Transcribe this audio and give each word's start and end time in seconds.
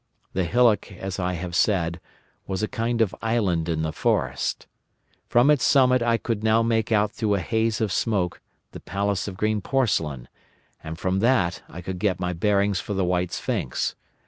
The 0.33 0.45
hillock, 0.45 0.91
as 0.93 1.19
I 1.19 1.33
have 1.33 1.55
said, 1.55 2.01
was 2.47 2.63
a 2.63 2.67
kind 2.67 3.01
of 3.01 3.13
island 3.21 3.69
in 3.69 3.83
the 3.83 3.93
forest. 3.93 4.65
From 5.29 5.51
its 5.51 5.63
summit 5.63 6.01
I 6.01 6.17
could 6.17 6.43
now 6.43 6.63
make 6.63 6.91
out 6.91 7.11
through 7.11 7.35
a 7.35 7.39
haze 7.39 7.79
of 7.79 7.91
smoke 7.91 8.41
the 8.71 8.79
Palace 8.79 9.27
of 9.27 9.37
Green 9.37 9.61
Porcelain, 9.61 10.27
and 10.83 10.97
from 10.97 11.19
that 11.19 11.61
I 11.69 11.81
could 11.81 11.99
get 11.99 12.19
my 12.19 12.33
bearings 12.33 12.79
for 12.79 12.95
the 12.95 13.05
White 13.05 13.31
Sphinx. 13.31 13.93